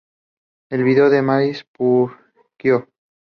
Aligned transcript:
El 0.71 0.83
vídeo 0.83 1.11
de 1.11 1.21
"Mais 1.27 1.59
Pourquoi? 1.75 2.85